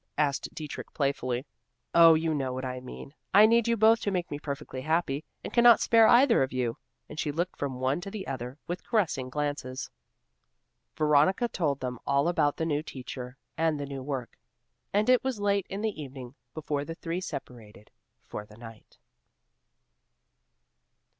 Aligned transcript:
asked 0.17 0.49
Dietrich 0.55 0.91
playfully. 0.95 1.45
"Oh, 1.93 2.15
you 2.15 2.33
know 2.33 2.53
what 2.53 2.65
I 2.65 2.79
mean. 2.79 3.13
I 3.35 3.45
need 3.45 3.67
you 3.67 3.77
both 3.77 4.01
to 4.01 4.09
make 4.09 4.31
me 4.31 4.39
perfectly 4.39 4.81
happy, 4.81 5.23
and 5.43 5.53
cannot 5.53 5.79
spare 5.79 6.07
either 6.07 6.41
of 6.41 6.51
you;" 6.51 6.77
and 7.07 7.19
she 7.19 7.31
looked 7.31 7.55
from 7.55 7.79
one 7.79 8.01
to 8.01 8.09
the 8.09 8.25
other 8.25 8.57
with 8.65 8.83
caressing 8.83 9.29
glances. 9.29 9.91
Veronica 10.97 11.47
told 11.47 11.81
them 11.81 11.99
all 12.07 12.27
about 12.27 12.57
the 12.57 12.65
new 12.65 12.81
teacher 12.81 13.37
and 13.59 13.79
the 13.79 13.85
new 13.85 14.01
work, 14.01 14.39
and 14.91 15.07
it 15.07 15.23
was 15.23 15.39
late 15.39 15.67
in 15.69 15.81
the 15.81 16.01
evening 16.01 16.33
before 16.55 16.83
the 16.83 16.95
three 16.95 17.21
separated 17.21 17.91
for 18.25 18.43
the 18.43 18.57
night. 18.57 18.97